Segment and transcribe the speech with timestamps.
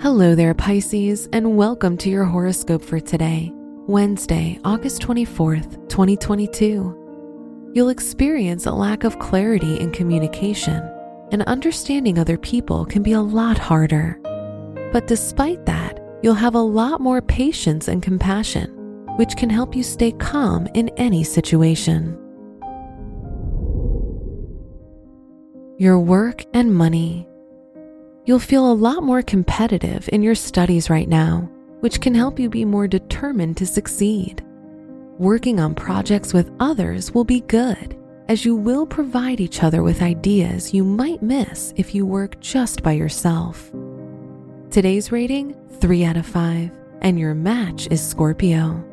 [0.00, 3.50] Hello there, Pisces, and welcome to your horoscope for today,
[3.88, 7.70] Wednesday, August 24th, 2022.
[7.74, 10.88] You'll experience a lack of clarity in communication,
[11.32, 14.20] and understanding other people can be a lot harder.
[14.92, 18.70] But despite that, you'll have a lot more patience and compassion,
[19.16, 22.16] which can help you stay calm in any situation.
[25.76, 27.27] Your work and money.
[28.28, 32.50] You'll feel a lot more competitive in your studies right now, which can help you
[32.50, 34.44] be more determined to succeed.
[35.16, 37.96] Working on projects with others will be good,
[38.28, 42.82] as you will provide each other with ideas you might miss if you work just
[42.82, 43.72] by yourself.
[44.70, 48.84] Today's rating 3 out of 5, and your match is Scorpio.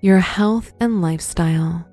[0.00, 1.86] Your health and lifestyle.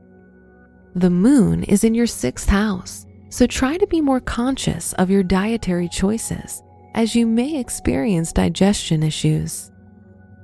[0.95, 5.23] The moon is in your sixth house, so try to be more conscious of your
[5.23, 6.61] dietary choices
[6.93, 9.71] as you may experience digestion issues.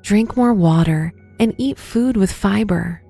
[0.01, 3.03] Drink more water and eat food with fiber.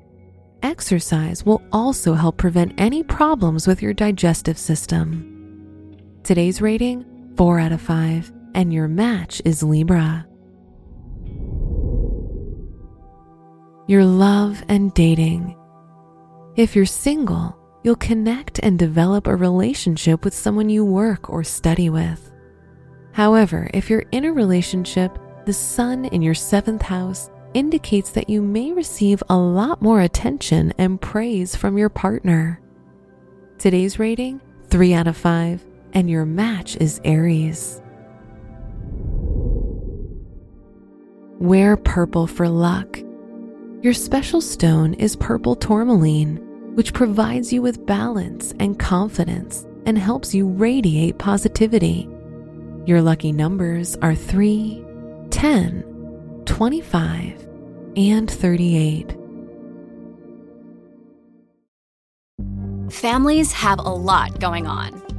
[0.64, 5.96] Exercise will also help prevent any problems with your digestive system.
[6.24, 7.06] Today's rating
[7.38, 10.26] 4 out of 5, and your match is Libra.
[13.88, 15.56] Your love and dating.
[16.56, 17.57] If you're single,
[17.88, 22.34] you'll connect and develop a relationship with someone you work or study with.
[23.14, 28.42] However, if you're in a relationship, the sun in your seventh house indicates that you
[28.42, 32.60] may receive a lot more attention and praise from your partner.
[33.58, 37.82] Today's rating 3 out of 5, and your match is Aries.
[41.40, 43.00] Wear purple for luck.
[43.82, 46.46] Your special stone is purple tourmaline,
[46.78, 52.08] which provides you with balance and confidence and helps you radiate positivity.
[52.86, 54.86] Your lucky numbers are 3,
[55.32, 57.48] 10, 25,
[57.96, 59.18] and 38.
[62.92, 65.07] Families have a lot going on.